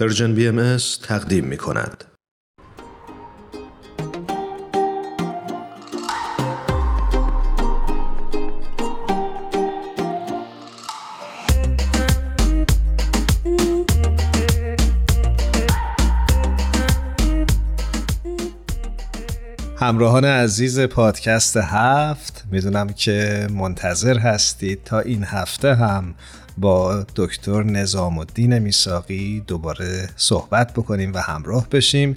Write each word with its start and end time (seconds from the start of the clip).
پرژن 0.00 0.34
بی 0.34 0.48
ام 0.48 0.76
تقدیم 1.02 1.44
می 1.44 1.56
کند. 1.56 2.04
همراهان 19.78 20.24
عزیز 20.24 20.80
پادکست 20.80 21.56
هفت 21.56 22.44
می‌دونم 22.50 22.88
که 22.88 23.46
منتظر 23.50 24.18
هستید 24.18 24.84
تا 24.84 25.00
این 25.00 25.24
هفته 25.24 25.74
هم 25.74 26.14
با 26.58 27.06
دکتر 27.16 27.62
نظام 27.62 28.18
الدین 28.18 28.58
میساقی 28.58 29.44
دوباره 29.46 30.08
صحبت 30.16 30.72
بکنیم 30.72 31.12
و 31.14 31.18
همراه 31.18 31.68
بشیم. 31.68 32.16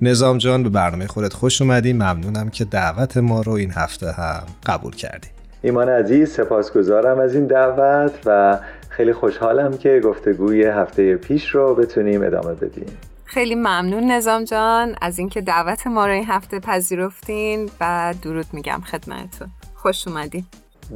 نظام 0.00 0.38
جان 0.38 0.62
به 0.62 0.68
برنامه 0.68 1.06
خودت 1.06 1.32
خوش 1.32 1.62
اومدیم 1.62 1.96
ممنونم 1.96 2.48
که 2.48 2.64
دعوت 2.64 3.16
ما 3.16 3.40
رو 3.40 3.52
این 3.52 3.72
هفته 3.72 4.12
هم 4.12 4.42
قبول 4.66 4.94
کردیم 4.94 5.30
ایمان 5.62 5.88
عزیز 5.88 6.30
سپاسگزارم 6.30 7.18
از 7.18 7.34
این 7.34 7.46
دعوت 7.46 8.12
و 8.26 8.58
خیلی 8.88 9.12
خوشحالم 9.12 9.78
که 9.78 10.00
گفتگوی 10.04 10.64
هفته 10.64 11.16
پیش 11.16 11.48
رو 11.48 11.74
بتونیم 11.74 12.22
ادامه 12.22 12.54
بدیم. 12.54 12.86
خیلی 13.24 13.54
ممنون 13.54 14.10
نظام 14.10 14.44
جان 14.44 14.94
از 15.00 15.18
اینکه 15.18 15.40
دعوت 15.40 15.86
ما 15.86 16.06
رو 16.06 16.12
این 16.12 16.24
هفته 16.24 16.60
پذیرفتین 16.60 17.70
و 17.80 18.14
درود 18.22 18.46
میگم 18.52 18.80
خدمتتون. 18.80 19.48
خوش 19.74 20.08
اومدین 20.08 20.44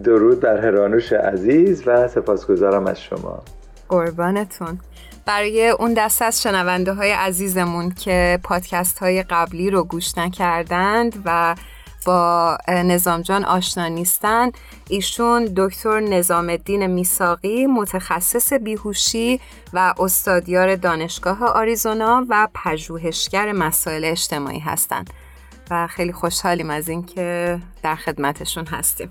درود 0.02 0.40
بر 0.40 0.66
هرانوش 0.66 1.12
عزیز 1.12 1.82
و 1.86 2.08
سپاسگزارم 2.08 2.86
از 2.86 3.00
شما. 3.00 3.42
قربانتون. 3.88 4.80
برای 5.26 5.68
اون 5.68 5.94
دست 5.94 6.22
از 6.22 6.42
شنونده 6.42 6.92
های 6.92 7.12
عزیزمون 7.12 7.90
که 7.90 8.38
پادکست 8.42 8.98
های 8.98 9.22
قبلی 9.22 9.70
رو 9.70 9.84
گوش 9.84 10.18
نکردند 10.18 11.22
و 11.24 11.54
با 12.06 12.58
نظام 12.68 13.22
جان 13.22 13.44
آشنا 13.44 13.88
نیستن 13.88 14.50
ایشون 14.88 15.52
دکتر 15.56 16.00
نظام 16.00 16.48
الدین 16.48 16.86
میساقی 16.86 17.66
متخصص 17.66 18.52
بیهوشی 18.52 19.40
و 19.72 19.94
استادیار 19.98 20.76
دانشگاه 20.76 21.44
آریزونا 21.44 22.26
و 22.28 22.48
پژوهشگر 22.54 23.52
مسائل 23.52 24.04
اجتماعی 24.04 24.58
هستند. 24.58 25.10
و 25.70 25.86
خیلی 25.86 26.12
خوشحالیم 26.12 26.70
از 26.70 26.88
اینکه 26.88 27.58
در 27.82 27.94
خدمتشون 27.94 28.66
هستیم. 28.66 29.10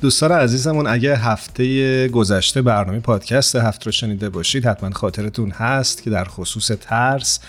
دوستان 0.00 0.32
عزیزمون 0.32 0.86
اگه 0.86 1.16
هفته 1.16 2.08
گذشته 2.08 2.62
برنامه 2.62 3.00
پادکست 3.00 3.56
هفت 3.56 3.86
رو 3.86 3.92
شنیده 3.92 4.28
باشید 4.28 4.66
حتما 4.66 4.90
خاطرتون 4.90 5.50
هست 5.50 6.02
که 6.02 6.10
در 6.10 6.24
خصوص 6.24 6.70
ترس 6.80 7.40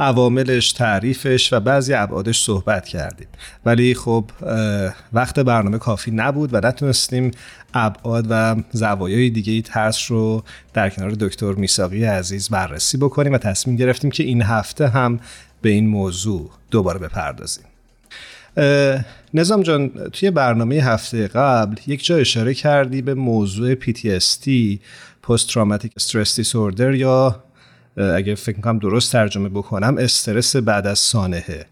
عواملش 0.00 0.72
تعریفش 0.72 1.52
و 1.52 1.60
بعضی 1.60 1.94
ابعادش 1.94 2.42
صحبت 2.42 2.88
کردیم 2.88 3.26
ولی 3.64 3.94
خب 3.94 4.30
وقت 5.12 5.38
برنامه 5.40 5.78
کافی 5.78 6.10
نبود 6.10 6.54
و 6.54 6.60
نتونستیم 6.64 7.30
ابعاد 7.74 8.26
و 8.30 8.56
زوایای 8.70 9.30
دیگه 9.30 9.52
ای 9.52 9.62
ترس 9.62 10.10
رو 10.10 10.44
در 10.74 10.90
کنار 10.90 11.10
دکتر 11.10 11.52
میساقی 11.52 12.04
عزیز 12.04 12.48
بررسی 12.48 12.98
بکنیم 12.98 13.32
و 13.32 13.38
تصمیم 13.38 13.76
گرفتیم 13.76 14.10
که 14.10 14.22
این 14.22 14.42
هفته 14.42 14.88
هم 14.88 15.20
به 15.62 15.68
این 15.68 15.86
موضوع 15.86 16.50
دوباره 16.70 16.98
بپردازیم. 16.98 17.64
نظام 19.34 19.62
جان 19.62 19.88
توی 19.88 20.30
برنامه 20.30 20.74
هفته 20.74 21.28
قبل 21.28 21.76
یک 21.86 22.04
جا 22.04 22.16
اشاره 22.16 22.54
کردی 22.54 23.02
به 23.02 23.14
موضوع 23.14 23.74
PTSD 23.74 24.48
Post 25.26 25.50
Traumatic 25.50 26.02
Stress 26.02 26.42
Disorder 26.42 26.94
یا 26.94 27.42
اگه 27.96 28.34
فکر 28.34 28.60
کنم 28.60 28.78
درست 28.78 29.12
ترجمه 29.12 29.48
بکنم 29.48 29.96
استرس 29.98 30.56
بعد 30.56 30.86
از 30.86 30.98
سانحه. 30.98 31.66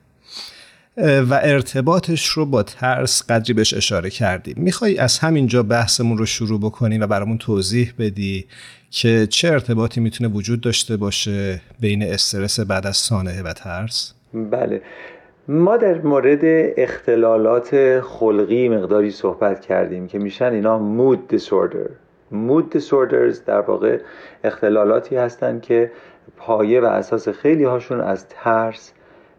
و 0.96 1.34
ارتباطش 1.34 2.26
رو 2.26 2.46
با 2.46 2.62
ترس 2.62 3.22
قدری 3.22 3.52
بهش 3.52 3.74
اشاره 3.74 4.10
کردیم 4.10 4.54
می‌خوای 4.58 4.98
از 4.98 5.18
همینجا 5.18 5.62
بحثمون 5.62 6.18
رو 6.18 6.26
شروع 6.26 6.60
بکنیم 6.60 7.00
و 7.00 7.06
برامون 7.06 7.38
توضیح 7.38 7.92
بدی 7.98 8.46
که 8.90 9.26
چه 9.30 9.48
ارتباطی 9.48 10.00
می‌تونه 10.00 10.30
وجود 10.30 10.60
داشته 10.60 10.96
باشه 10.96 11.60
بین 11.80 12.02
استرس 12.02 12.60
بعد 12.60 12.86
از 12.86 12.96
سانحه 12.96 13.42
و 13.42 13.52
ترس؟ 13.52 14.12
بله. 14.34 14.82
ما 15.48 15.76
در 15.76 16.00
مورد 16.00 16.40
اختلالات 16.76 18.00
خلقی 18.00 18.68
مقداری 18.68 19.10
صحبت 19.10 19.60
کردیم 19.60 20.06
که 20.06 20.18
میشن 20.18 20.52
اینا 20.52 20.78
مود 20.78 21.28
دیسوردر 21.28 21.90
مود 22.30 22.70
دیسوردرز 22.70 23.44
در 23.44 23.60
واقع 23.60 23.98
اختلالاتی 24.44 25.16
هستند 25.16 25.62
که 25.62 25.90
پایه 26.36 26.80
و 26.80 26.84
اساس 26.84 27.28
خیلی 27.28 27.64
هاشون 27.64 28.00
از 28.00 28.28
ترس 28.28 28.92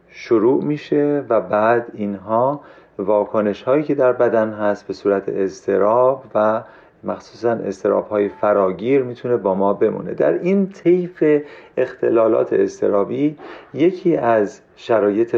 شروع 0.10 0.64
میشه 0.64 1.24
و 1.30 1.42
بعد 1.42 1.88
اینها 1.94 2.62
واکنش 3.00 3.64
هایی 3.64 3.84
که 3.84 3.96
در 3.96 4.14
بدن 4.14 4.50
هست 4.50 4.88
به 4.88 4.94
صورت 4.94 5.24
اضطراب 5.30 6.24
و 6.36 6.64
مخصوصا 7.04 7.52
استراب 7.52 8.08
های 8.08 8.30
فراگیر 8.30 9.04
می‌تونه 9.04 9.38
با 9.38 9.56
ما 9.56 9.74
بمونه. 9.74 10.14
در 10.14 10.34
این 10.34 10.70
طیف 10.70 11.24
اختلالات 11.78 12.54
استرابی 12.54 13.38
یکی 13.74 14.18
از 14.18 14.62
شرایط 14.76 15.36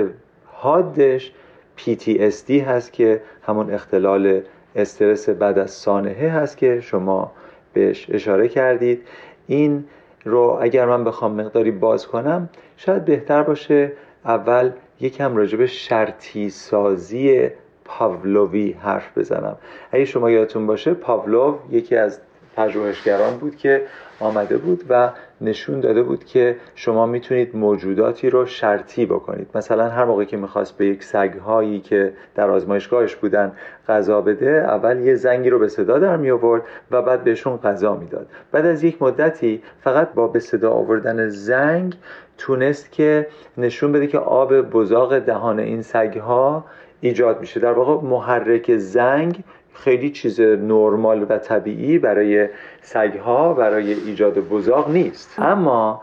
حادش 0.59 1.31
PTSD 1.78 2.51
هست 2.51 2.94
که 2.94 3.22
همون 3.41 3.73
اختلال 3.73 4.41
استرس 4.75 5.29
بعد 5.29 5.59
از 5.59 5.72
سانحه 5.72 6.29
هست 6.29 6.57
که 6.57 6.79
شما 6.81 7.31
بهش 7.73 8.07
اشاره 8.09 8.47
کردید. 8.47 9.01
این 9.47 9.85
رو 10.25 10.57
اگر 10.62 10.85
من 10.85 11.03
بخوام 11.03 11.41
مقداری 11.41 11.72
باز 11.72 12.07
کنم 12.07 12.50
شاید 12.78 13.06
بهتر 13.06 13.44
باشه 13.44 13.91
اول 14.25 14.72
یکم 15.00 15.35
راجب 15.35 15.66
شرطی 15.66 16.50
سازی 16.50 17.50
پاولوی 17.85 18.72
حرف 18.72 19.18
بزنم. 19.18 19.57
اگه 19.91 20.06
شما 20.06 20.31
یادتون 20.31 20.68
باشه 20.68 20.94
پاولوف 20.94 21.56
یکی 21.69 21.95
از 21.95 22.19
پژوهشگران 22.57 23.38
بود 23.38 23.56
که 23.56 23.81
آمده 24.19 24.57
بود 24.57 24.84
و 24.90 25.09
نشون 25.41 25.79
داده 25.79 26.03
بود 26.03 26.25
که 26.25 26.56
شما 26.75 27.06
می‌تونید 27.06 27.56
موجوداتی 27.56 28.29
رو 28.29 28.45
شرطی 28.45 29.06
بکنید. 29.06 29.50
مثلا 29.56 29.90
هر 29.90 30.06
موقع 30.06 30.23
که 30.23 30.38
می‌خواست 30.38 30.78
به 30.78 30.85
یک 30.85 31.03
سگهایی 31.03 31.79
که 31.79 32.13
در 32.35 32.50
آزمایشگاهش 32.50 33.16
بودن 33.16 33.51
غذا 33.88 34.22
بده 34.22 34.47
اول 34.47 35.00
یه 35.00 35.16
زنگی 35.16 35.50
رو 35.50 35.59
به 35.59 35.68
صدا 35.68 36.00
در 36.00 36.18
می 36.18 36.31
آورد 36.31 36.62
و 36.91 37.01
بعد 37.01 37.23
بهشون 37.23 37.57
غذا 37.57 37.95
می‌داد. 37.95 38.28
بعد 38.51 38.66
از 38.66 38.84
یک 38.84 39.01
مدتی 39.01 39.63
فقط 39.81 40.13
با 40.13 40.28
به 40.28 40.39
صدا 40.39 40.72
آوردن 40.72 41.29
زنگ 41.29 41.95
تونست 42.38 42.91
که 42.91 43.28
نشون 43.57 43.91
بده 43.91 44.07
که 44.07 44.19
آب 44.19 44.62
بزاق 44.62 45.19
دهان 45.19 45.59
این 45.59 45.81
سگها 45.81 46.66
ایجاد 47.01 47.39
میشه. 47.39 47.59
در 47.59 47.72
واقع 47.72 48.07
محرک 48.07 48.78
زنگ 48.78 49.44
خیلی 49.78 50.10
چیز 50.10 50.40
نرمال 50.42 51.26
و 51.30 51.38
طبیعی 51.38 52.00
برای 52.00 52.48
سگها 52.82 53.54
برای 53.54 53.94
ایجاد 53.94 54.40
بزاق 54.40 54.92
نیست. 54.92 55.40
اما 55.40 56.02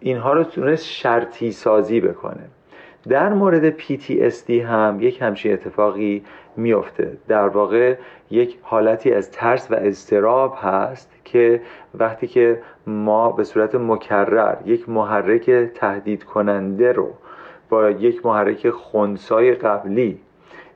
اینها 0.00 0.32
رو 0.32 0.44
تونست 0.44 0.84
شرطی 0.84 1.52
سازی 1.52 2.00
بکنه. 2.00 2.42
در 3.08 3.32
مورد 3.32 3.78
PTSD 3.78 4.50
هم 4.50 4.98
یک 5.00 5.22
همچین 5.22 5.52
اتفاقی 5.52 6.22
میفته 6.56 7.16
در 7.28 7.48
واقع 7.48 7.96
یک 8.30 8.58
حالتی 8.62 9.12
از 9.12 9.30
ترس 9.30 9.70
و 9.70 9.76
اضطراب 9.78 10.58
هست 10.62 11.12
که 11.24 11.60
وقتی 11.94 12.26
که 12.26 12.62
ما 12.86 13.32
به 13.32 13.44
صورت 13.44 13.74
مکرر 13.74 14.56
یک 14.66 14.88
محرک 14.88 15.50
تهدید 15.50 16.24
کننده 16.24 16.92
رو 16.92 17.10
با 17.68 17.90
یک 17.90 18.26
محرک 18.26 18.70
خونسای 18.70 19.54
قبلی 19.54 20.20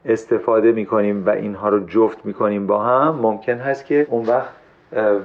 استفاده 0.04 0.72
می‌کنیم 0.72 1.26
و 1.26 1.30
اینها 1.30 1.68
رو 1.68 1.86
جفت 1.86 2.26
می‌کنیم 2.26 2.66
با 2.66 2.82
هم 2.82 3.14
ممکن 3.14 3.58
هست 3.58 3.86
که 3.86 4.06
اون 4.10 4.26
وقت 4.26 4.48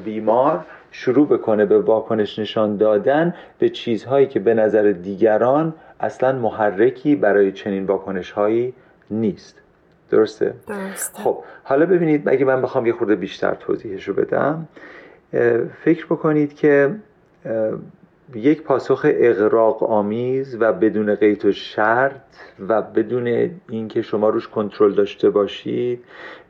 بیمار 0.04 0.66
شروع 0.92 1.28
بکنه 1.28 1.66
به 1.66 1.80
واکنش 1.80 2.40
نشان 2.40 2.78
دادن 2.78 3.34
به 3.60 3.70
چیزهایی 3.70 4.28
که 4.28 4.40
به 4.40 4.53
نظر 4.53 4.91
دیگران 4.91 5.74
اصلا 6.00 6.40
محرکی 6.40 7.16
برای 7.16 7.52
چنین 7.52 7.85
واکنش 7.85 8.32
هایی 8.32 8.74
نیست 9.12 9.62
درسته؟ 10.09 10.53
درسته 10.68 11.23
خب 11.23 11.38
حالا 11.64 11.85
ببینید 11.85 12.30
اگه 12.30 12.46
من 12.46 12.62
بخوام 12.62 12.85
یه 12.85 12.94
خورده 12.94 13.16
بیشتر 13.16 13.53
توضیحش 13.53 14.08
رو 14.08 14.14
بدم 14.14 14.68
فکر 15.84 16.06
بکنید 16.06 16.53
که 16.53 16.96
یک 18.35 18.62
پاسخ 18.62 19.06
اغراق 19.09 19.84
آمیز 19.84 20.58
و 20.59 20.74
بدون 20.74 21.16
قیت 21.16 21.46
و 21.46 21.52
شرط 21.52 22.22
و 22.68 22.82
بدون 22.82 23.52
اینکه 23.70 24.02
شما 24.02 24.29
روش 24.29 24.47
کنترل 24.47 24.94
داشته 24.94 25.29
باشید 25.29 26.03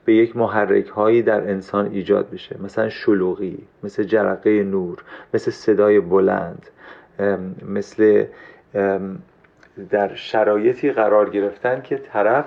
به 0.06 0.14
یک 0.14 0.38
محرک 0.38 0.88
هایی 0.88 1.22
در 1.22 1.42
انسان 1.42 1.86
ایجاد 1.92 2.30
بشه. 2.30 2.56
مثلا 2.64 2.90
شلوغی 2.90 3.58
مثل 3.84 4.04
جرقه 4.04 4.64
نور 4.64 5.04
مثل 5.34 5.52
صدای 5.52 6.00
بلند 6.00 6.70
مثل 7.68 8.26
در 9.90 10.16
شرایطی 10.16 10.92
قرار 10.92 11.30
گرفتن 11.30 11.82
که 11.82 11.98
طرف 11.98 12.46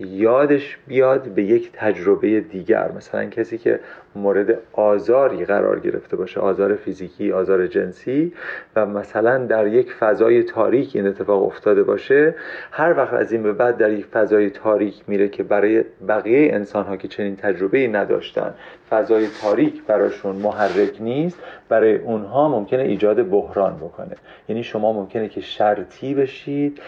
یادش 0.00 0.78
بیاد 0.86 1.28
به 1.28 1.42
یک 1.42 1.70
تجربه 1.72 2.40
دیگر. 2.40 2.92
مثلا 2.96 3.24
کسی 3.24 3.58
که 3.58 3.80
مورد 4.14 4.58
آزاری 4.72 5.44
قرار 5.44 5.80
گرفته 5.80 6.16
باشه 6.16 6.40
آزار 6.40 6.74
فیزیکی 6.74 7.32
آزار 7.32 7.66
جنسی 7.66 8.32
و 8.76 8.86
مثلا 8.86 9.38
در 9.38 9.66
یک 9.66 9.92
فضای 9.92 10.42
تاریک 10.42 10.96
این 10.96 11.06
اتفاق 11.06 11.42
افتاده 11.42 11.82
باشه 11.82 12.34
هر 12.70 12.96
وقت 12.96 13.14
از 13.14 13.32
این 13.32 13.42
به 13.42 13.52
بعد 13.52 13.76
در 13.76 13.90
یک 13.90 14.06
فضای 14.06 14.50
تاریک 14.50 15.02
میره 15.06 15.28
که 15.28 15.42
برای 15.42 15.84
بقیه 16.08 16.54
انسان 16.54 16.84
ها 16.84 16.96
که 16.96 17.08
چنین 17.08 17.36
تجربه 17.36 17.88
نداشتن 17.88 18.54
فضای 18.90 19.26
تاریک 19.42 19.84
براشون 19.84 20.36
محرک 20.36 20.96
نیست 21.00 21.38
برای 21.68 21.96
اونها 21.96 22.48
ممکنه 22.48 22.82
ایجاد 22.82 23.30
بحران 23.30 23.76
بکنه. 23.76 24.16
یعنی 24.48 24.62
شما 24.62 24.92
ممکنه 24.92 25.28
که 25.28 25.40
شرطی 25.40 26.14
بشید 26.14 26.80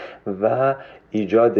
و 0.43 0.75
ایجاد 1.11 1.59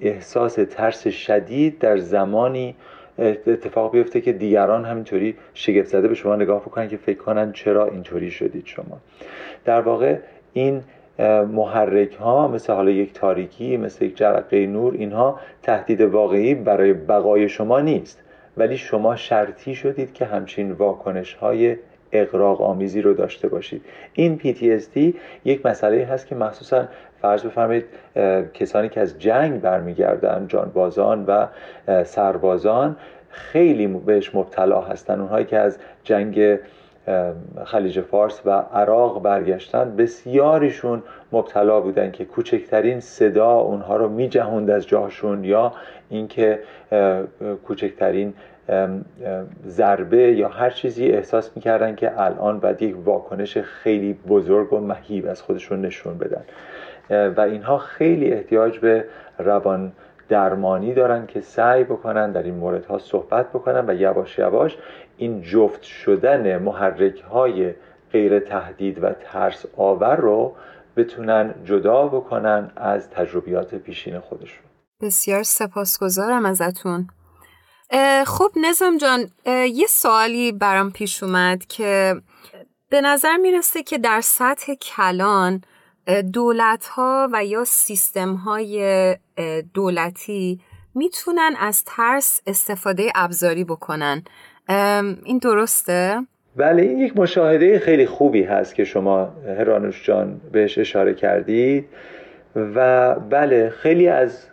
احساس 0.00 0.54
ترس 0.54 1.08
شدید 1.08 1.78
در 1.78 1.98
زمانی 1.98 2.74
اتفاق 3.18 3.92
بیفته 3.92 4.20
که 4.20 4.32
دیگران 4.32 4.84
همینطوری 4.84 5.36
شگفت 5.54 5.88
زده 5.88 6.08
به 6.08 6.14
شما 6.14 6.36
نگاه 6.36 6.60
بکنن 6.60 6.88
که 6.88 6.96
فکر 6.96 7.18
کنن 7.18 7.52
چرا 7.52 7.86
اینطوری 7.86 8.30
شدید 8.30 8.66
شما. 8.66 9.00
در 9.64 9.80
واقع 9.80 10.16
این 10.52 10.82
محرک 11.52 12.14
ها 12.14 12.48
مثل 12.48 12.72
حالا 12.72 12.90
یک 12.90 13.12
تاریکی 13.12 13.76
مثل 13.76 14.04
یک 14.04 14.16
جرقه 14.16 14.66
نور 14.66 14.94
اینها 14.94 15.40
تهدید 15.62 16.00
واقعی 16.00 16.54
برای 16.54 16.92
بقای 16.92 17.48
شما 17.48 17.80
نیست. 17.80 18.22
ولی 18.56 18.76
شما 18.76 19.16
شرطی 19.16 19.74
شدید 19.74 20.12
که 20.12 20.24
همچین 20.24 20.72
واکنش 20.72 21.34
های 21.34 21.76
اقراق 22.12 22.62
آمیزی 22.62 23.02
رو 23.02 23.14
داشته 23.14 23.48
باشید. 23.48 23.82
این 24.12 24.38
PTSD 24.38 25.14
یک 25.44 25.66
مسئله 25.66 26.04
هست 26.04 26.26
که 26.26 26.34
مخصوصا 26.34 26.88
فرض 27.22 27.44
بفرمایید 27.46 27.84
کسانی 28.54 28.88
که 28.88 29.00
از 29.00 29.18
جنگ 29.18 29.60
برمیگردن 29.60 30.44
جانبازان 30.48 31.24
و 31.26 31.46
سربازان 32.04 32.96
خیلی 33.28 33.86
بهش 33.86 34.34
مبتلا 34.34 34.80
هستن. 34.80 35.20
اونهایی 35.20 35.44
که 35.44 35.58
از 35.58 35.78
جنگ 36.04 36.58
خلیج 37.64 38.00
فارس 38.00 38.40
و 38.44 38.50
عراق 38.50 39.22
برگشتن 39.22 39.96
بسیاریشون 39.96 41.02
مبتلا 41.32 41.80
بودن 41.80 42.10
که 42.10 42.24
کوچکترین 42.24 43.00
صدا 43.00 43.52
اونها 43.52 43.96
رو 43.96 44.08
میجهوند 44.08 44.70
از 44.70 44.86
جاشون 44.86 45.44
یا 45.44 45.72
اینکه 46.10 46.58
کوچکترین 47.66 48.34
ضربه 49.66 50.32
یا 50.32 50.48
هر 50.48 50.70
چیزی 50.70 51.06
احساس 51.06 51.50
می‌کردن 51.56 51.94
که 51.94 52.20
الان 52.20 52.60
باید 52.60 52.82
یک 52.82 52.96
واکنش 53.04 53.58
خیلی 53.58 54.12
بزرگ 54.12 54.72
و 54.72 54.80
مهیب 54.80 55.26
از 55.26 55.42
خودشون 55.42 55.80
نشون 55.80 56.18
بدن. 56.18 56.42
و 57.12 57.40
اینها 57.40 57.78
خیلی 57.78 58.32
احتیاج 58.32 58.78
به 58.78 59.04
روان 59.38 59.92
درمانی 60.28 60.94
دارن 60.94 61.26
که 61.26 61.40
سعی 61.40 61.84
بکنن 61.84 62.32
در 62.32 62.42
این 62.42 62.54
موردها 62.54 62.98
صحبت 62.98 63.50
بکنن 63.50 63.90
و 63.90 63.94
یواش 63.94 64.38
یواش 64.38 64.76
این 65.16 65.42
جفت 65.42 65.82
شدن 65.82 66.58
محرک 66.58 67.20
های 67.20 67.74
غیر 68.12 68.40
تهدید 68.40 69.04
و 69.04 69.12
ترس 69.12 69.66
آور 69.76 70.16
رو 70.16 70.54
بتونن 70.96 71.54
جدا 71.64 72.06
بکنن 72.06 72.70
از 72.76 73.10
تجربیات 73.10 73.74
پیشین 73.74 74.20
خودشون. 74.20 74.64
بسیار 75.00 75.42
سپاسگزارم 75.42 76.46
ازتون. 76.46 77.06
خب 78.26 78.50
نظام 78.56 78.98
جان 78.98 79.30
یه 79.74 79.86
سوالی 79.88 80.52
برام 80.52 80.90
پیش 80.90 81.22
اومد 81.22 81.64
که 81.64 82.14
به 82.90 83.00
نظر 83.00 83.36
می‌رسه 83.36 83.82
که 83.82 83.98
در 83.98 84.20
سطح 84.20 84.74
کلان 84.74 85.60
دولت 86.32 86.86
ها 86.86 87.28
و 87.32 87.44
یا 87.44 87.64
سیستم 87.64 88.34
های 88.34 89.16
دولتی 89.74 90.60
می‌تونن 90.94 91.54
از 91.60 91.84
ترس 91.84 92.40
استفاده 92.46 93.12
ابزاری 93.14 93.64
بکنن 93.64 94.22
این 95.24 95.38
درسته؟ 95.42 96.26
بله 96.56 96.82
این 96.82 96.98
یک 96.98 97.16
مشاهده 97.16 97.78
خیلی 97.78 98.06
خوبی 98.06 98.42
هست 98.42 98.74
که 98.74 98.84
شما 98.84 99.32
هرانوش 99.58 100.06
جان 100.06 100.40
بهش 100.52 100.78
اشاره 100.78 101.14
کردید 101.14 101.84
و 102.56 103.14
بله 103.14 103.70
خیلی 103.70 104.08
از 104.08 104.46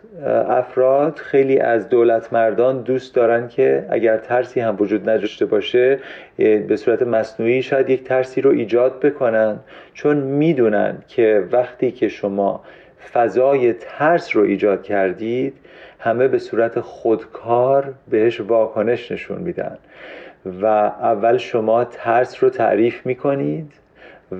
افراد 0.46 1.16
خیلی 1.16 1.58
از 1.58 1.88
دولت 1.88 2.32
مردان 2.32 2.82
دوست 2.82 3.14
دارن 3.14 3.48
که 3.48 3.86
اگر 3.90 4.16
ترسی 4.16 4.60
هم 4.60 4.76
وجود 4.78 5.10
نداشته 5.10 5.46
باشه 5.46 5.98
به 6.36 6.76
صورت 6.76 7.02
مصنوعی 7.02 7.62
شاید 7.62 7.90
یک 7.90 8.04
ترسی 8.04 8.40
رو 8.40 8.50
ایجاد 8.50 9.00
بکنن. 9.00 9.58
چون 9.94 10.16
می‌دونن 10.16 10.98
که 11.08 11.44
وقتی 11.52 11.90
که 11.90 12.08
شما 12.08 12.64
فضای 13.12 13.72
ترس 13.72 14.36
رو 14.36 14.42
ایجاد 14.42 14.82
کردید 14.82 15.54
همه 15.98 16.28
به 16.28 16.38
صورت 16.38 16.80
خودکار 16.80 17.94
بهش 18.10 18.40
واکنش 18.40 19.12
نشون 19.12 19.38
میدن. 19.38 19.78
و 20.62 20.66
اول 20.66 21.36
شما 21.36 21.84
ترس 21.84 22.44
رو 22.44 22.50
تعریف 22.50 23.06
می‌کنید 23.06 23.72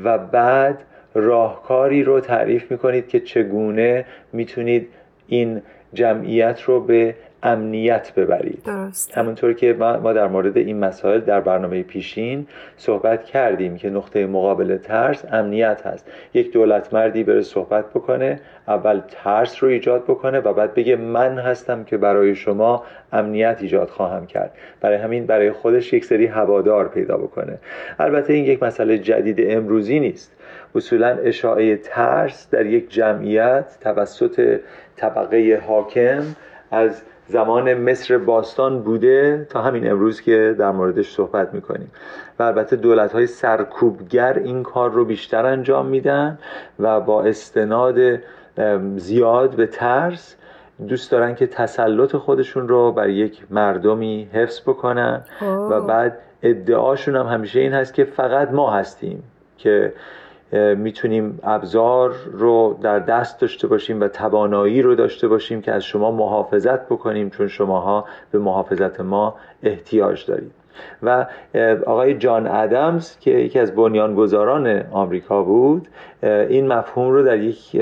و 0.04 0.18
بعد 0.18 0.78
راهکاری 1.14 2.02
رو 2.02 2.20
تعریف 2.20 2.70
می‌کنید 2.70 3.08
که 3.08 3.20
چگونه 3.20 4.04
می‌تونید 4.32 4.88
این 5.28 5.62
جمعیت 5.94 6.62
رو 6.62 6.80
به 6.80 7.14
امنیت 7.42 8.14
ببرید. 8.14 8.62
درست. 8.64 9.19
همونطور 9.19 9.52
که 9.52 9.72
ما 9.72 10.12
در 10.12 10.26
مورد 10.26 10.56
این 10.56 10.78
مسائل 10.78 11.20
در 11.20 11.40
برنامه 11.40 11.82
پیشین 11.82 12.46
صحبت 12.76 13.25
کردیم 13.25 13.76
که 13.76 13.90
نقطه 13.90 14.26
مقابل 14.26 14.76
ترس 14.76 15.25
امنیت 15.32 15.87
هست. 15.87 16.06
یک 16.34 16.52
دولت 16.52 16.94
مردی 16.94 17.25
بره 17.25 17.42
صحبت 17.42 17.90
بکنه 17.90 18.40
اول 18.69 19.00
ترس 19.08 19.62
رو 19.62 19.69
ایجاد 19.69 20.04
بکنه 20.04 20.40
و 20.40 20.52
بعد 20.52 20.75
بگه 20.75 20.96
من 20.96 21.38
هستم 21.38 21.84
که 21.84 21.96
برای 21.96 22.34
شما 22.34 22.84
امنیت 23.12 23.58
ایجاد 23.60 23.88
خواهم 23.88 24.26
کرد. 24.26 24.54
برای 24.81 24.96
همین 24.96 25.26
برای 25.26 25.52
خودش 25.52 25.93
یک 25.93 26.04
سری 26.04 26.26
هوادار 26.26 26.88
پیدا 26.88 27.16
بکنه. 27.16 27.58
البته 27.98 28.32
این 28.32 28.44
یک 28.44 28.62
مسئله 28.62 28.98
جدید 28.98 29.36
امروزی 29.40 30.00
نیست. 30.00 30.36
اصولا 30.75 31.08
اشاعه 31.08 31.76
ترس 31.76 32.50
در 32.50 32.66
یک 32.66 32.90
جمعیت 32.90 33.76
توسط 33.81 34.60
طبقه 34.96 35.62
حاکم 35.66 36.22
از 36.70 37.02
زمان 37.31 37.75
مصر 37.75 38.19
باستان 38.19 38.82
بوده 38.82 39.47
تا 39.50 39.62
همین 39.62 39.91
امروز 39.91 40.21
که 40.21 40.56
در 40.59 40.71
موردش 40.71 41.11
صحبت 41.11 41.55
می‌کنیم. 41.55 41.91
و 42.38 42.43
البته 42.43 42.77
دولت 42.77 43.12
های 43.12 43.27
سرکوبگر 43.27 44.38
این 44.38 44.62
کار 44.62 44.91
رو 44.91 45.05
بیشتر 45.05 45.47
انجام 45.47 45.87
میدن 45.87 46.38
و 46.79 47.00
با 47.00 47.23
استناد 47.23 47.99
زیاد 48.97 49.56
به 49.56 49.67
ترس 49.67 50.37
دوست 50.88 51.11
دارن 51.11 51.35
که 51.35 51.47
تسلط 51.47 52.17
خودشون 52.17 52.69
رو 52.69 52.93
بر 52.93 53.09
یک 53.09 53.43
مردمی 53.50 54.29
حفظ 54.32 54.61
بکنن 54.61 55.23
و 55.71 55.81
بعد 55.81 56.19
ادعاشون 56.43 57.17
هم 57.17 57.27
همیشه 57.27 57.61
این 57.61 57.73
هست 57.73 57.94
که 57.94 58.05
فقط 58.05 58.50
ما 58.50 58.71
هستیم 58.71 59.23
که 59.59 59.93
می‌تونیم 60.52 61.38
ابزار 61.43 62.14
رو 62.32 62.79
در 62.82 62.98
دست 62.98 63.41
داشته 63.41 63.67
باشیم 63.67 64.01
و 64.01 64.08
توانایی 64.08 64.82
رو 64.82 64.94
داشته 64.94 65.29
باشیم 65.29 65.60
که 65.60 65.72
از 65.72 65.84
شما 65.84 66.10
محافظت 66.10 66.86
بکنیم 66.86 67.31
چون 67.31 67.48
شماها 67.48 68.05
به 68.31 68.39
محافظت 68.39 69.01
ما 69.01 69.34
احتیاج 69.63 70.27
دارید. 70.27 70.53
و 71.03 71.27
آقای 71.86 72.15
جان 72.15 72.46
ادمز 72.46 73.19
که 73.19 73.31
یکی 73.31 73.58
از 73.58 73.74
بنیانگذاران 73.74 74.82
آمریکا 74.91 75.43
بود 75.43 75.89
این 76.22 76.67
مفهوم 76.67 77.10
رو 77.10 77.22
در 77.22 77.39
یک 77.39 77.74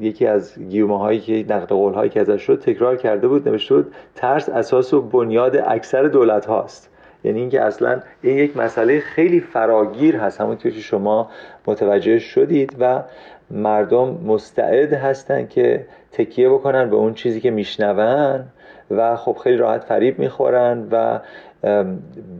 یکی 0.00 0.26
از 0.26 0.58
گیومه 0.58 0.98
هایی 0.98 1.20
که 1.20 1.44
نقد 1.48 1.68
قول 1.68 1.94
هایی 1.94 2.10
که 2.10 2.20
ازش 2.20 2.42
شد 2.42 2.60
تکرار 2.60 2.96
کرده 2.96 3.28
بود 3.28 3.48
نوشته 3.48 3.74
بود 3.74 3.94
ترس 4.14 4.48
اساس 4.48 4.94
و 4.94 5.02
بنیاد 5.02 5.56
اکثر 5.56 6.02
دولت 6.02 6.46
هاست 6.46 6.90
یعنی 7.26 7.40
اینکه 7.40 7.62
اصلا 7.62 8.00
این 8.22 8.38
یک 8.38 8.56
مسئله 8.56 9.00
خیلی 9.00 9.40
فراگیر 9.40 10.16
هست. 10.16 10.40
همونطور 10.40 10.72
که 10.72 10.80
شما 10.80 11.30
متوجه 11.66 12.18
شدید 12.18 12.76
و 12.80 13.02
مردم 13.50 14.18
مستعد 14.26 14.92
هستن 14.92 15.46
که 15.46 15.86
تکیه 16.12 16.48
بکنن 16.48 16.90
به 16.90 16.96
اون 16.96 17.14
چیزی 17.14 17.40
که 17.40 17.50
میشنون 17.50 18.44
و 18.90 19.16
خب 19.16 19.36
خیلی 19.44 19.56
راحت 19.56 19.84
فریب 19.84 20.18
می‌خورن 20.18 20.88
و 20.90 21.20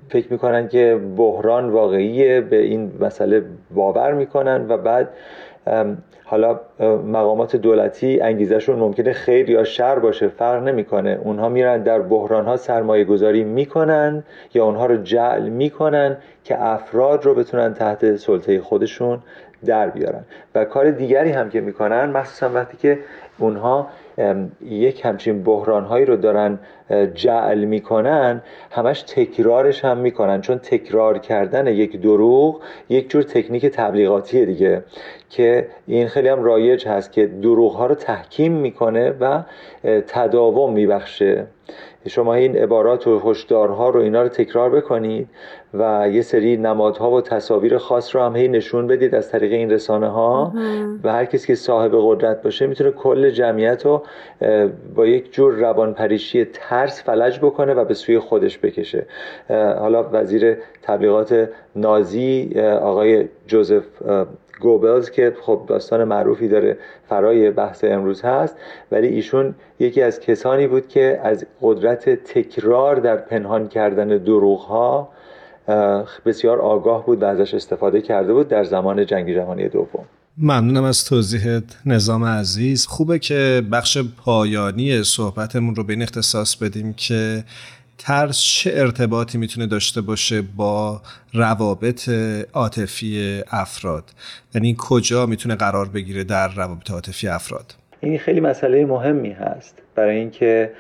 فکر 0.09 0.27
می‌کنن 0.33 0.69
که 0.69 1.01
بحران 1.17 1.71
واقعیه 1.71 2.41
به 2.41 2.57
این 2.57 2.93
مسئله 3.01 3.43
باور 3.75 4.13
می‌کنن 4.13 4.67
و 4.69 4.77
بعد 4.77 5.09
حالا 6.25 6.61
مقامات 7.07 7.57
دولتی 7.57 8.21
انگیزشون 8.21 8.79
ممکنه 8.79 9.13
خیر 9.13 9.51
یا 9.51 9.65
شر 9.65 9.99
باشه 9.99 10.29
فرق 10.29 10.63
نمی‌کنه. 10.63 11.21
اونها 11.25 11.49
میرن 11.49 11.83
در 11.83 11.99
بحران 11.99 12.45
ها 12.45 12.57
سرمایه 12.57 13.05
گذاری 13.05 13.45
می‌کنن 13.45 14.25
یا 14.55 14.65
اونها 14.65 14.87
رو 14.87 14.97
جعل 14.97 15.49
می‌کنن 15.49 16.17
که 16.45 16.65
افراد 16.65 17.25
رو 17.25 17.35
بتونن 17.35 17.75
تحت 17.75 18.17
سلطه 18.17 18.61
خودشون 18.61 19.19
در 19.67 19.89
بیارن. 19.91 20.25
و 20.55 20.65
کار 20.65 20.91
دیگری 20.91 21.31
هم 21.31 21.51
که 21.51 21.61
می‌کنن 21.61 22.11
مخصوصا 22.11 22.51
وقتی 22.55 22.77
که 22.77 22.99
اونها 23.39 23.89
یک 24.63 25.05
همچین 25.05 25.43
بحرانهایی 25.43 26.05
رو 26.05 26.17
دارن 26.17 26.59
جعل 27.15 27.65
می‌کنن 27.65 28.43
همش 28.71 29.03
تکرارش 29.03 29.85
هم 29.85 29.99
می‌کنن 29.99 30.41
چون 30.41 30.59
تکرار 30.59 31.19
کردن 31.19 31.67
یک 31.67 32.01
دروغ 32.01 32.61
یک 32.89 33.11
جور 33.11 33.23
تکنیک 33.23 33.67
تبلیغاتیه 33.67 34.45
دیگه 34.47 34.85
که 35.31 35.69
این 35.87 36.09
خیلی 36.09 36.29
هم 36.29 36.43
رایج 36.43 36.89
هست 36.89 37.13
که 37.13 37.27
دروغ 37.27 37.73
ها 37.73 37.87
رو 37.87 37.95
تحکیم 37.95 38.53
می‌کنه 38.53 39.11
و 39.21 39.43
تداوم 40.07 40.73
میبخشه. 40.73 41.47
شما 42.09 42.35
این 42.35 42.57
عبارات 42.57 43.07
و 43.07 43.21
هشدارها 43.25 43.89
رو 43.89 44.01
اینا 44.01 44.23
رو 44.23 44.29
تکرار 44.29 44.71
بکنید 44.71 45.29
و 45.75 46.09
یه 46.13 46.23
سری 46.23 46.57
نمادها 46.57 47.11
و 47.11 47.21
تصاویر 47.21 47.79
خاص 47.79 48.17
رو 48.17 48.23
هم 48.23 48.37
هی 48.37 48.49
نشون 48.49 48.87
بدید 48.87 49.15
از 49.15 49.31
طریق 49.31 49.53
این 49.53 49.71
رسانه 49.71 50.09
ها 50.09 50.53
و 51.05 51.13
هر 51.13 51.25
کسی 51.25 51.47
که 51.47 51.55
صاحب 51.55 51.91
قدرت 51.95 52.43
باشه 52.43 52.67
می‌تونه 52.67 52.91
کل 52.91 53.31
جمعیت 53.31 53.87
رو 53.87 54.03
با 54.95 55.07
یک 55.07 55.33
جور 55.33 55.55
روانپریشی 55.55 56.45
ترس 56.45 57.03
فلج 57.03 57.39
بکنه 57.39 57.75
و 57.75 57.85
به 57.85 57.95
سوی 57.95 58.19
خودش 58.19 58.59
بکشه. 58.59 59.07
حالا 59.79 60.09
وزیر 60.13 60.57
تبلیغات 60.83 61.49
نازی 61.77 62.61
آقای 62.83 63.29
جوزف 63.47 63.85
گوبلز 64.61 65.11
که 65.11 65.37
خب 65.43 65.63
داستان 65.69 66.05
معروفی 66.05 66.49
داره 66.49 66.79
فرای 67.09 67.51
بحث 67.51 67.85
امروز 67.85 68.23
هست. 68.23 68.57
ولی 68.93 69.07
ایشون 69.07 69.55
یکی 69.79 70.03
از 70.03 70.21
کسانی 70.21 70.67
بود 70.67 70.89
که 70.89 71.21
از 71.25 71.47
قدرت 71.63 72.09
تکرار 72.09 72.97
در 72.97 73.17
پنهان 73.17 73.69
کردن 73.69 74.09
دروغ 74.09 74.61
ها 74.61 75.09
بسیار 76.27 76.61
آگاه 76.61 77.07
بود 77.07 77.23
و 77.23 77.27
ازش 77.27 77.55
استفاده 77.55 78.01
کرده 78.01 78.33
بود 78.33 78.49
در 78.49 78.65
زمان 78.65 79.07
جنگ 79.07 79.35
جهانی 79.35 79.69
دوم. 79.69 80.05
ممنونم 80.39 80.85
از 80.85 81.05
توضیحت 81.05 81.63
نظام 81.87 82.25
عزیز. 82.25 82.87
خوبه 82.87 83.19
که 83.19 83.63
بخش 83.73 83.99
پایانی 84.25 85.03
صحبتمون 85.03 85.75
رو 85.75 85.85
به 85.85 85.93
این 85.93 86.03
اختصاص 86.03 86.57
بدیم 86.57 86.93
که 86.93 87.45
ترس 87.99 88.41
چه 88.41 88.71
ارتباطی 88.75 89.39
می‌تونه 89.39 89.67
داشته 89.67 90.01
باشه 90.01 90.43
با 90.57 91.01
روابط 91.35 92.11
عاطفی 92.53 93.43
افراد؟ 93.51 94.05
یعنی 94.55 94.77
کجا 94.79 95.27
می‌تونه 95.27 95.55
قرار 95.55 95.89
بگیره 95.89 96.25
در 96.25 96.49
روابط 96.49 96.91
عاطفی 96.91 97.29
افراد؟ 97.29 97.75
این 98.01 98.19
خیلی 98.19 98.41
مسئله 98.41 98.87
مهمی 98.87 99.33
هست. 99.33 99.83
برای 99.95 100.17
اینکه 100.17 100.73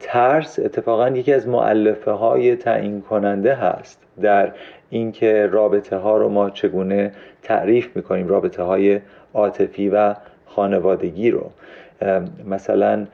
ترس 0.00 0.58
اتفاقا 0.58 1.08
یکی 1.08 1.32
از 1.32 1.48
معلفه 1.48 2.10
های 2.10 2.56
تعیین 2.56 3.00
کننده 3.00 3.54
هست 3.54 3.98
در 4.22 4.52
اینکه 4.90 5.48
رابطه 5.52 5.96
ها 5.96 6.16
رو 6.16 6.28
ما 6.28 6.50
چگونه 6.50 7.12
تعریف 7.42 7.96
می‌کنیم 7.96 8.28
رابطه 8.28 8.62
های 8.62 9.00
عاطفی 9.34 9.88
و 9.88 10.14
خانوادگی 10.46 11.30
رو. 11.30 11.50
مثلا 12.46 13.06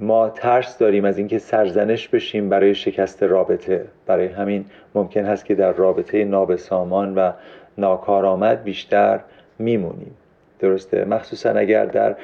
ما 0.00 0.28
ترس 0.28 0.78
داریم 0.78 1.04
از 1.04 1.18
اینکه 1.18 1.38
سرزنش 1.38 2.08
بشیم 2.08 2.48
برای 2.48 2.74
شکست 2.74 3.22
رابطه. 3.22 3.84
برای 4.06 4.26
همین 4.26 4.64
ممکن 4.94 5.24
هست 5.24 5.44
که 5.44 5.54
در 5.54 5.72
رابطه 5.72 6.24
نابسامان 6.24 7.14
و 7.14 7.32
ناکارآمد 7.78 8.64
بیشتر 8.64 9.20
میمونیم. 9.58 10.16
درسته؟ 10.62 11.04
مخصوصا 11.04 11.50
اگر 11.50 11.86
در 11.86 12.16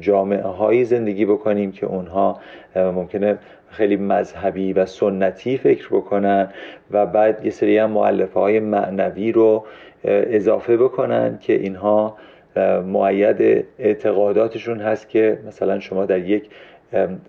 جامعه 0.00 0.42
هایی 0.42 0.84
زندگی 0.84 1.24
بکنیم 1.24 1.72
که 1.72 1.86
اونها 1.86 2.40
ممکنه 2.76 3.38
خیلی 3.70 3.96
مذهبی 3.96 4.72
و 4.72 4.86
سنتی 4.86 5.58
فکر 5.58 5.88
بکنن 5.88 6.48
و 6.90 7.06
بعد 7.06 7.44
یه 7.44 7.50
سری 7.50 7.78
هم 7.78 7.90
معلفه 7.90 8.40
های 8.40 8.60
معنوی 8.60 9.32
رو 9.32 9.64
اضافه 10.04 10.76
بکنن 10.76 11.38
که 11.38 11.52
اینها 11.52 12.16
معید 12.86 13.66
اعتقاداتشون 13.78 14.80
هست 14.80 15.08
که 15.08 15.38
مثلا 15.46 15.80
شما 15.80 16.04
در 16.06 16.18
یک 16.18 16.48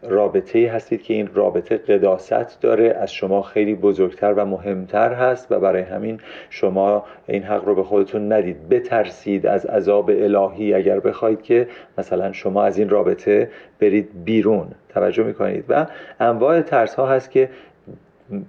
رابطه 0.03 0.71
هستید 0.73 1.03
که 1.03 1.13
این 1.13 1.29
رابطه 1.33 1.77
قداست 1.77 2.61
داره 2.61 2.97
از 3.01 3.13
شما 3.13 3.41
خیلی 3.41 3.75
بزرگتر 3.75 4.33
و 4.33 4.45
مهمتر 4.45 5.13
هست 5.13 5.51
و 5.51 5.59
برای 5.59 5.81
همین 5.81 6.19
شما 6.49 7.05
این 7.27 7.43
حق 7.43 7.65
رو 7.65 7.75
به 7.75 7.83
خودتون 7.83 8.33
ندید. 8.33 8.69
بترسید 8.69 9.47
از 9.47 9.65
عذاب 9.65 10.09
الهی 10.09 10.73
اگر 10.73 10.99
بخواید 10.99 11.41
که 11.41 11.67
مثلا 11.97 12.31
شما 12.31 12.63
از 12.63 12.77
این 12.77 12.89
رابطه 12.89 13.49
برید 13.79 14.09
بیرون. 14.25 14.67
توجه 14.89 15.23
می‌کنید. 15.23 15.65
و 15.69 15.87
انواع 16.19 16.61
ترس 16.61 16.95
ها 16.95 17.07
هست 17.07 17.31
که 17.31 17.49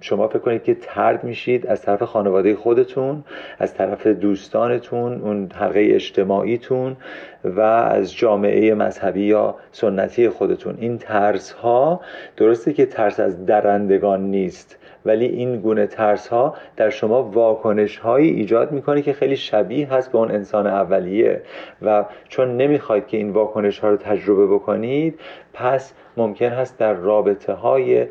شما 0.01 0.27
فکر 0.27 0.39
کنید 0.39 0.63
که 0.63 0.75
ترد 0.81 1.23
میشید 1.23 1.67
از 1.67 1.81
طرف 1.81 2.03
خانواده 2.03 2.55
خودتون 2.55 3.23
از 3.59 3.73
طرف 3.73 4.07
دوستانتون 4.07 5.21
اون 5.21 5.49
حلقه 5.55 5.87
اجتماعیتون 5.91 6.97
و 7.43 7.59
از 7.59 8.15
جامعه 8.15 8.73
مذهبی 8.73 9.25
یا 9.25 9.55
سنتی 9.71 10.29
خودتون. 10.29 10.75
این 10.79 10.97
ترس 10.97 11.51
ها 11.51 12.01
درسته 12.37 12.73
که 12.73 12.85
ترس 12.85 13.19
از 13.19 13.45
درندگان 13.45 14.21
نیست 14.21 14.77
ولی 15.05 15.25
این 15.25 15.61
گونه 15.61 15.87
ترس 15.87 16.27
ها 16.27 16.55
در 16.77 16.89
شما 16.89 17.23
واکنش 17.23 17.97
هایی 17.97 18.29
ایجاد 18.29 18.71
می‌کنه 18.71 19.01
که 19.01 19.13
خیلی 19.13 19.35
شبیه 19.35 19.93
هست 19.93 20.11
به 20.11 20.17
اون 20.17 20.31
انسان 20.31 20.67
اولیه. 20.67 21.41
و 21.81 22.05
چون 22.29 22.57
نمی‌خواید 22.57 23.07
که 23.07 23.17
این 23.17 23.29
واکنش 23.29 23.79
ها 23.79 23.89
رو 23.89 23.97
تجربه 23.97 24.47
بکنید 24.47 25.19
پس 25.53 25.93
ممکن 26.17 26.49
هست 26.49 26.79
در 26.79 26.93
رابطه 26.93 27.53
های 27.53 28.07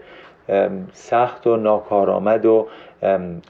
سخت 0.92 1.46
و 1.46 1.56
ناکارآمد 1.56 2.46
و 2.46 2.66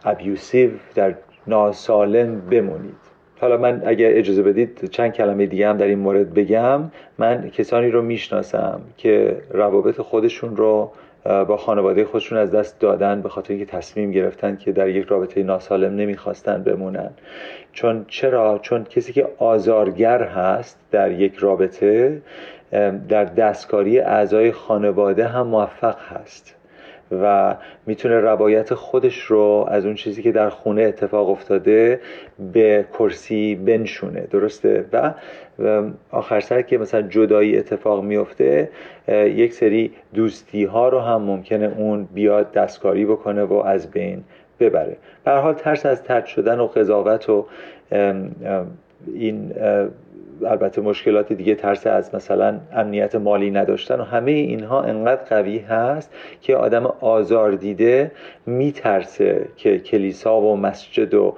ابیوسیو 0.04 0.70
در 0.94 1.14
ناسالم 1.46 2.40
بمونید. 2.40 3.04
حالا 3.40 3.56
من 3.56 3.82
اگر 3.86 4.10
اجازه 4.12 4.42
بدید 4.42 4.88
چند 4.90 5.12
کلمه 5.12 5.46
دیگه 5.46 5.68
هم 5.68 5.76
در 5.76 5.86
این 5.86 5.98
مورد 5.98 6.34
بگم. 6.34 6.80
من 7.18 7.50
کسانی 7.50 7.90
رو 7.90 8.02
می‌شناسم 8.02 8.80
که 8.96 9.36
روابط 9.50 10.00
خودشون 10.00 10.56
رو 10.56 10.92
با 11.24 11.56
خانواده 11.56 12.04
خودشون 12.04 12.38
از 12.38 12.50
دست 12.50 12.80
دادن 12.80 13.22
به 13.22 13.28
خاطر 13.28 13.54
اینکه 13.54 13.70
تصمیم 13.70 14.10
گرفتن 14.10 14.56
که 14.56 14.72
در 14.72 14.88
یک 14.88 15.06
رابطه 15.06 15.42
ناسالم 15.42 15.96
نمی‌خواستن 15.96 16.62
بمونن. 16.62 17.10
چون 17.72 18.04
چرا؟ 18.08 18.58
چون 18.58 18.84
کسی 18.84 19.12
که 19.12 19.28
آزارگر 19.38 20.22
هست 20.22 20.78
در 20.90 21.12
یک 21.12 21.34
رابطه 21.36 22.22
در 23.08 23.24
دستکاری 23.24 23.98
اعضای 23.98 24.52
خانواده 24.52 25.26
هم 25.26 25.46
موفق 25.46 25.96
هست. 25.98 26.54
و 27.10 27.56
می‌تونه 27.86 28.20
روایت 28.20 28.74
خودش 28.74 29.18
رو 29.22 29.66
از 29.68 29.86
اون 29.86 29.94
چیزی 29.94 30.22
که 30.22 30.32
در 30.32 30.48
خونه 30.48 30.82
اتفاق 30.82 31.30
افتاده 31.30 32.00
به 32.52 32.84
کرسی 32.98 33.54
بنشونه 33.54 34.20
درسته؟ 34.20 34.84
و 34.92 35.12
آخر 36.10 36.40
سر 36.40 36.62
که 36.62 36.78
مثلا 36.78 37.02
جدایی 37.02 37.58
اتفاق 37.58 38.04
میفته 38.04 38.68
یک 39.08 39.52
سری 39.52 39.92
دوستی 40.14 40.64
ها 40.64 40.88
رو 40.88 41.00
هم 41.00 41.22
ممکنه 41.22 41.74
اون 41.78 42.08
بیاد 42.14 42.52
دستکاری 42.52 43.04
بکنه 43.04 43.42
و 43.42 43.54
از 43.54 43.90
بین 43.90 44.24
ببره. 44.60 44.96
به 45.24 45.30
حال 45.32 45.54
ترس 45.54 45.86
از 45.86 46.02
ترد 46.02 46.26
شدن 46.26 46.60
و 46.60 46.66
قضاوت 46.66 47.30
و 47.30 47.46
این 49.14 49.52
البته 50.46 50.80
مشکلات 50.80 51.32
دیگه 51.32 51.54
ترس 51.54 51.86
از 51.86 52.14
مثلا 52.14 52.60
امنیت 52.72 53.14
مالی 53.14 53.50
نداشتن 53.50 54.00
و 54.00 54.02
همه 54.02 54.30
اینها 54.30 54.82
انقدر 54.82 55.22
قوی 55.24 55.58
هست 55.58 56.14
که 56.40 56.56
آدم 56.56 56.86
آزار 57.00 57.52
دیده 57.52 58.10
میترسه 58.46 59.48
که 59.56 59.78
کلیسا 59.78 60.40
و 60.40 60.56
مسجد 60.56 61.14
و 61.14 61.36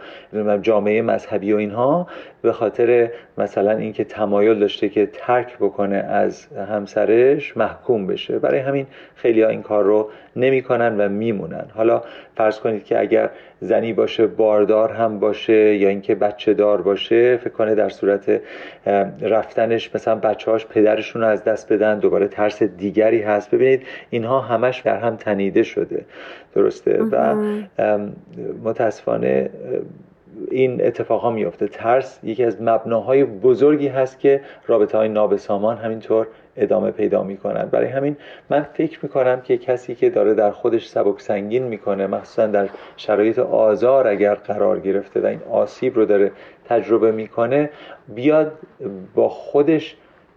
جامعه 0.63 1.03
مذهبی 1.03 1.53
و 1.53 1.57
اینها 1.57 2.07
به 2.43 2.53
خاطر 2.53 3.11
مثلا 3.39 3.71
اینکه 3.71 4.05
تمایل 4.05 4.59
داشته 4.59 4.89
که 4.89 5.07
ترک 5.13 5.59
بکنه 5.59 5.97
از 5.97 6.47
همسرش 6.47 7.57
محکوم 7.57 8.07
بشه. 8.07 8.39
برای 8.39 8.61
همین 8.61 8.87
خیلی 9.15 9.43
ها 9.43 9.49
این 9.49 9.63
کار 9.63 9.85
رو 9.85 10.11
نمی‌کنن 10.37 11.01
و 11.01 11.09
میمونن. 11.09 11.65
حالا 11.75 12.03
فرض 12.37 12.61
کنید 12.61 12.85
که 12.85 13.01
اگر 13.01 13.31
زنی 13.61 13.93
باشه 13.93 14.27
باردار 14.27 14.93
هم 14.93 15.19
باشه 15.19 15.77
یا 15.77 15.89
اینکه 15.89 16.15
بچه 16.15 16.55
دار 16.55 16.83
باشه 16.83 17.37
فکر 17.37 17.51
کنه 17.51 17.75
در 17.75 17.89
صورت 17.89 18.41
رفتنش 19.21 19.95
مثلا 19.95 20.15
بچه 20.15 20.51
هاش 20.51 20.67
پدرشون 20.67 21.23
رو 21.23 21.29
از 21.29 21.45
دست 21.45 21.73
بدن 21.73 21.99
دوباره 21.99 22.29
ترس 22.29 22.63
دیگری 22.63 23.23
هست. 23.23 23.51
ببینید 23.51 23.87
اینها 24.11 24.41
همش 24.41 24.81
در 24.81 24.99
هم 24.99 25.17
تنیده 25.17 25.63
شده. 25.63 26.05
درسته؟ 26.55 27.03
و 27.03 27.35
متاسفانه 28.65 29.51
این 30.51 30.87
اتفاق 30.87 31.21
ها 31.21 31.31
میفته 31.31 31.69
ترس 31.69 32.21
یکی 32.23 32.45
از 32.45 32.63
مبناهای 32.63 33.25
بزرگی 33.25 33.89
هست 33.89 34.21
که 34.21 34.41
رابطه 34.67 34.99
های 34.99 35.09
نابسامان 35.09 35.77
همینطور 35.77 36.27
ادامه 36.57 36.91
پیدا 36.91 37.23
می‌کنن 37.23 37.65
برای 37.65 37.89
همین 37.89 38.17
من 38.51 38.63
فکر 38.63 38.99
می‌کنم 39.03 39.41
که 39.41 39.59
کسی 39.59 39.95
که 39.95 40.11
داره 40.11 40.35
در 40.35 40.51
خودش 40.51 40.89
سبک 40.89 41.21
سنگین 41.21 41.63
می‌کنه 41.63 42.07
مخصوصا 42.07 42.47
در 42.47 42.69
شرایط 42.97 43.39
آزار 43.39 44.09
اگر 44.09 44.35
قرار 44.35 44.81
گرفته 44.81 45.21
و 45.21 45.27
این 45.27 45.41
آسیب 45.51 45.97
رو 45.97 46.05
داره 46.05 46.33
تجربه 46.69 47.13
می‌کنه 47.13 47.71
بیاد 48.09 48.53
با 49.15 49.29
خودش 49.29 49.97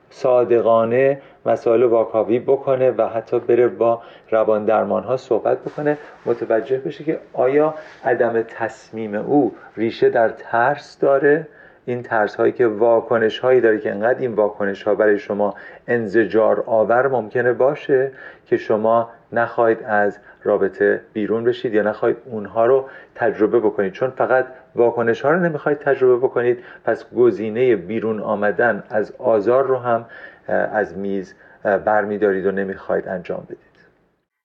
صادقانه 0.09 1.21
مسائل 1.45 1.83
واکاوی 1.83 2.39
بکنه 2.39 2.91
و 2.91 3.07
حتی 3.07 3.39
بره 3.39 3.67
با 3.67 4.01
روان 4.31 4.65
درمان 4.65 5.03
ها 5.03 5.17
صحبت 5.17 5.57
بکنه. 5.59 5.97
متوجه 6.25 6.77
بشه 6.77 7.03
که 7.03 7.19
آیا 7.33 7.73
عدم 8.05 8.41
تصمیم 8.41 9.15
او 9.15 9.55
ریشه 9.77 10.09
در 10.09 10.29
ترس 10.29 10.99
داره؟ 10.99 11.47
این 11.85 12.03
ترس 12.03 12.35
هایی 12.35 12.51
که 12.51 12.67
واکنش 12.67 13.39
هایی 13.39 13.61
داره 13.61 13.79
که 13.79 13.91
انقدر 13.91 14.19
این 14.19 14.33
واکنش 14.33 14.83
ها 14.83 14.95
برای 14.95 15.19
شما 15.19 15.55
انزجار 15.87 16.63
آور 16.67 17.07
ممکنه 17.07 17.53
باشه 17.53 18.11
که 18.45 18.57
شما 18.57 19.09
نخواهید 19.31 19.83
از 19.83 20.19
رابطه 20.43 21.01
بیرون 21.13 21.43
بشید 21.43 21.73
یا 21.73 21.83
نخواهید 21.83 22.17
اونها 22.25 22.65
رو 22.65 22.89
تجربه 23.15 23.59
بکنید. 23.59 23.93
چون 23.93 24.09
فقط 24.09 24.47
واکنش 24.75 25.21
ها 25.21 25.31
رو 25.31 25.39
نمی‌خواید 25.39 25.77
تجربه 25.77 26.27
بکنید 26.27 26.63
پس 26.83 27.05
گزینه 27.15 27.75
بیرون 27.75 28.19
آمدن 28.19 28.83
از 28.89 29.11
آزار 29.11 29.67
رو 29.67 29.77
هم 29.77 30.05
از 30.47 30.97
میز 30.97 31.33
برمیدارید 31.63 32.45
و 32.45 32.51
نمی‌خواید 32.51 33.07
انجام 33.07 33.43
بدید. 33.45 33.59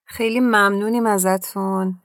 خیلی 0.05 0.39
ممنونیم 0.39 1.05
ازتون. 1.05 1.95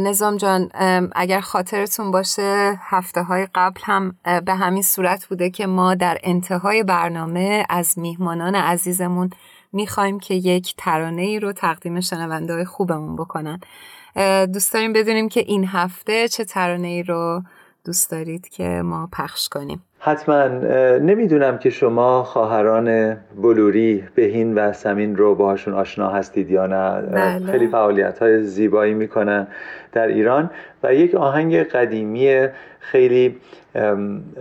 نظام 0.00 0.36
جان 0.36 0.68
اگر 1.14 1.40
خاطرتون 1.40 2.10
باشه 2.10 2.74
هفته 2.80 3.22
های 3.22 3.46
قبل 3.54 3.80
هم 3.84 4.14
به 4.44 4.54
همین 4.54 4.82
صورت 4.82 5.26
بوده 5.26 5.50
که 5.50 5.66
ما 5.66 5.94
در 5.94 6.18
انتهای 6.22 6.82
برنامه 6.82 7.64
از 7.70 7.98
میهمانان 7.98 8.54
عزیزمون 8.54 9.30
می‌خوایم 9.72 10.20
که 10.20 10.34
یک 10.34 10.74
ترانه 10.78 11.22
ای 11.22 11.40
رو 11.40 11.52
تقدیم 11.52 12.00
شنونده 12.00 12.54
های 12.54 12.64
خوبمون 12.64 13.16
بکنن. 13.16 13.60
دوست 14.54 14.74
داریم 14.74 14.92
بدونیم 14.92 15.28
که 15.28 15.40
این 15.40 15.66
هفته 15.66 16.28
چه 16.28 16.44
ترانه 16.44 16.88
ای 16.88 17.02
رو 17.02 17.42
دوست 17.84 18.10
دارید 18.10 18.48
که 18.48 18.64
ما 18.64 19.08
پخش 19.12 19.48
کنیم. 19.48 19.82
حتما. 19.98 20.48
نمی‌دونم 20.98 21.58
که 21.58 21.70
شما 21.70 22.22
خواهران 22.24 23.16
بلوری 23.42 24.04
بهین 24.14 24.54
و 24.54 24.72
سمین 24.72 25.16
رو 25.16 25.34
باهاشون 25.34 25.74
آشنا 25.74 26.08
هستید 26.08 26.50
یا 26.50 26.66
نه. 26.66 27.00
بله. 27.00 27.52
خیلی 27.52 27.66
فعالیت 27.66 28.18
های 28.18 28.42
زیبایی 28.42 28.94
می‌کنن 28.94 29.46
در 29.92 30.06
ایران. 30.06 30.50
و 30.82 30.94
یک 30.94 31.14
آهنگ 31.14 31.56
قدیمی 31.56 32.48
خیلی 32.80 33.36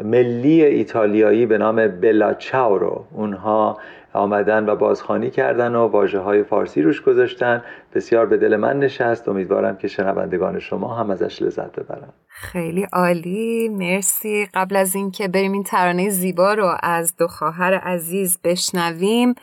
ملی 0.04 0.64
ایتالیایی 0.64 1.46
به 1.46 1.58
نام 1.58 1.88
بلا 1.88 2.34
چاو 2.34 2.78
رو. 2.78 3.06
اونها 3.12 3.78
آمدن 4.14 4.70
و 4.70 4.76
بازخانی 4.76 5.30
کردن 5.30 5.76
و 5.76 5.88
واجه 5.88 6.20
های 6.20 6.44
فارسی 6.44 6.82
روش 6.82 7.02
گذاشتن. 7.02 7.64
بسیار 7.96 8.26
به 8.26 8.38
دل 8.38 8.56
من 8.56 8.80
نشست. 8.80 9.30
امیدوارم 9.30 9.78
که 9.78 9.88
شنوندگان 9.88 10.60
شما 10.60 10.96
هم 10.96 11.12
ازش 11.12 11.42
لذت 11.42 11.80
ببرن 11.80 12.10
خیلی 12.28 12.88
عالی. 12.94 13.70
مرسی. 13.70 14.48
قبل 14.54 14.76
از 14.76 14.96
اینکه 14.96 15.28
بریم 15.28 15.52
این 15.52 15.64
ترانه 15.64 16.10
زیبا 16.10 16.54
رو 16.54 16.78
از 16.84 17.16
دو 17.18 17.28
خواهر 17.28 17.74
عزیز 17.74 18.40
بشنویم 18.44 19.36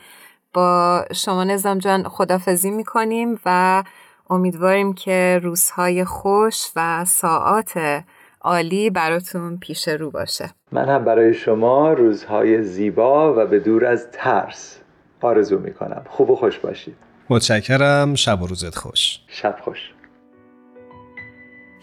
با 0.53 1.05
شما 1.13 1.43
نظام 1.43 1.77
جان 1.77 2.03
خدافزی 2.03 2.71
می‌کنیم 2.71 3.39
و 3.45 3.83
امیدواریم 4.29 4.93
که 4.93 5.39
روزهای 5.43 6.05
خوش 6.05 6.71
و 6.75 7.05
ساعات 7.05 8.01
عالی 8.41 8.89
براتون 8.89 9.57
پیش 9.57 9.87
رو 9.87 10.11
باشه. 10.11 10.49
من 10.71 10.89
هم 10.89 11.05
برای 11.05 11.33
شما 11.33 11.93
روزهای 11.93 12.63
زیبا 12.63 13.33
و 13.33 13.45
به 13.45 13.59
دور 13.59 13.85
از 13.85 14.07
ترس 14.11 14.79
آرزو 15.21 15.59
می‌کنم. 15.59 16.05
خوب 16.09 16.29
و 16.29 16.35
خوش 16.35 16.59
باشید. 16.59 16.95
متشکرم. 17.29 18.15
شب 18.15 18.41
و 18.41 18.47
روزت 18.47 18.75
خوش. 18.75 19.19
شب 19.27 19.55
خوش. 19.63 19.93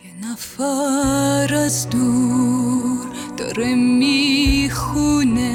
یه 0.05 0.33
نفر 0.33 1.55
از 1.55 1.91
دور 1.91 3.07
داره 3.37 3.75
می‌خونه. 3.75 5.53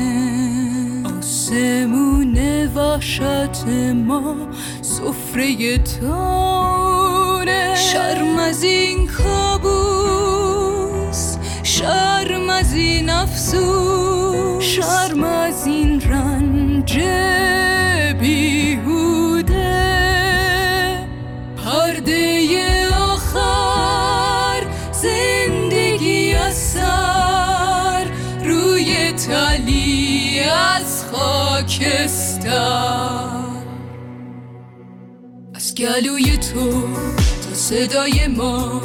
آسمون 1.18 2.38
وحشت 2.76 3.68
ما 3.96 4.36
سفره 4.82 5.78
تانه 5.78 7.76
شرم 7.76 8.38
از 8.38 8.64
این 8.64 9.08
کابوس 9.08 9.91
شرم 11.82 12.50
از 12.50 12.74
این 12.74 13.10
افسوس 13.10 14.64
شرم 14.64 15.24
از 15.24 15.68
این 15.68 16.02
رنج 16.02 17.00
بیهوده. 18.20 19.62
پرده 21.66 22.88
آخر 22.90 24.64
زندگی 24.92 26.34
از 26.34 26.54
سر 26.54 28.06
روی 28.44 29.12
تلی 29.12 30.40
از 30.80 31.06
خاکستر. 31.12 32.52
از 35.56 35.76
گلوی 35.76 36.38
تو 36.38 36.82
تا 37.42 37.54
صدای 37.54 38.28
ما 38.28 38.82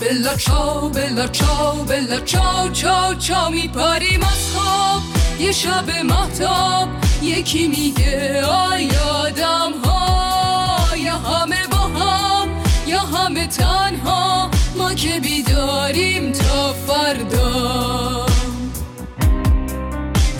بلا 0.00 0.36
چاو 0.36 0.88
بلا 0.88 1.28
چاو 1.28 1.84
بلا 1.84 2.20
چاو 2.20 2.70
چاو 2.70 3.14
چاو 3.14 3.50
میپریم 3.50 4.22
از 4.22 4.50
خواب. 4.54 5.02
یه 5.40 5.52
شب 5.52 5.90
محتاب 6.04 6.88
یکی 7.22 7.68
میگه 7.68 8.44
آی 8.44 8.90
آدم 8.96 9.72
ها 9.84 10.96
یا 10.96 11.16
همه 11.16 11.66
با 11.70 11.76
هم 11.76 12.48
یا 12.86 13.00
همه 13.00 13.46
تنها. 13.46 14.50
ما 14.76 14.94
که 14.94 15.20
بیداریم 15.20 16.32
تا 16.32 16.72
فردا. 16.72 18.26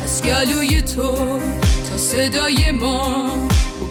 از 0.04 0.22
گلوی 0.22 0.82
تو 0.82 1.40
تا 1.90 1.96
صدای 1.96 2.70
ما. 2.70 3.30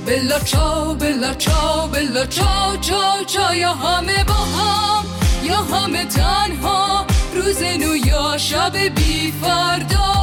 بلا 0.05 0.39
چاو 0.39 0.95
بلا 0.95 1.33
چاو 1.33 1.87
بلا 1.87 2.25
چاو 2.25 2.77
چاو 2.81 3.23
چاو 3.25 3.55
یا 3.55 3.73
همه 3.73 4.23
با 4.23 4.33
هم. 4.33 5.16
یا 5.47 5.55
همه 5.55 6.05
تنها 6.05 7.05
روز 7.35 7.63
نو 7.63 7.95
یا 7.95 8.37
شب 8.37 8.77
بی 8.77 9.33
فردا. 9.41 10.13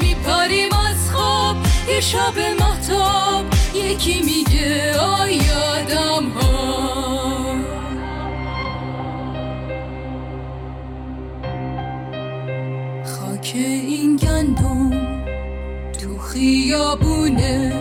میپریم 0.00 0.68
از 0.72 1.10
خواب 1.10 1.56
یه 1.88 2.00
شب 2.00 2.38
محتاب 2.60 3.44
یکی 3.74 4.22
میگه 4.22 4.98
آی 4.98 5.40
آدم 5.50 6.28
ها 6.28 7.54
خاک 13.04 13.52
این 13.54 14.16
گندم 14.16 14.90
تو 15.92 16.18
خیابونه. 16.18 17.72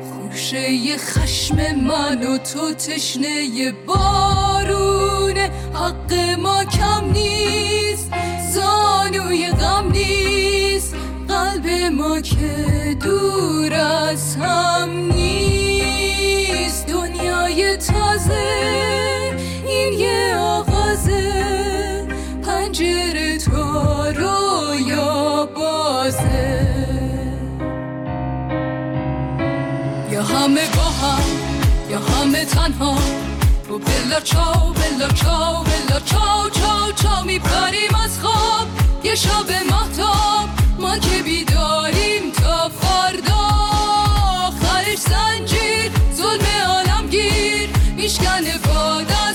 خوشه 0.00 0.96
خشم 0.96 1.56
من 1.74 2.22
و 2.22 2.38
تو 2.38 2.74
تشنه 2.74 3.72
بارونه 3.86 4.95
حق 5.74 6.12
ما 6.42 6.64
کم 6.64 7.10
نیست 7.12 8.10
زانوی 8.52 9.50
غم 9.50 9.90
نیست. 9.92 10.94
قلب 11.28 11.66
ما 11.92 12.20
که 12.20 12.96
دور 13.02 13.74
از 13.74 14.36
هم 14.36 14.90
نیست. 14.90 16.86
دنیای 16.86 17.76
تازه 17.76 18.46
این 19.66 19.92
یه 19.92 20.36
آغازه. 20.36 21.32
پنجره 22.46 23.38
تو 23.38 23.62
رویا 24.02 25.46
بازه. 25.46 26.66
یا 30.10 30.22
همه 30.22 30.66
با 30.76 30.82
هم 30.82 31.22
یا 31.90 31.98
همه 31.98 32.44
تنها. 32.44 33.25
بگو 33.78 33.84
بلا 33.84 34.20
چاو 34.20 34.72
بلا 34.72 35.08
چاو 35.08 35.64
بلا 35.64 36.00
چاو 36.00 36.50
چاو 36.50 36.92
چاو 36.92 37.24
میپریم 37.24 37.94
از 38.04 38.18
خواب. 38.20 38.66
یه 39.04 39.14
شب 39.14 39.50
محتاب 39.70 40.48
ما 40.78 40.98
که 40.98 41.22
بیداریم 41.22 42.32
تا 42.32 42.68
فردا. 42.68 43.36
آخرش 44.46 44.98
زنجیر 44.98 45.90
ظلم 46.16 46.46
عالم 46.68 47.06
گیر 47.08 47.70
میشکنه 47.96 48.58
بادم 48.58 49.25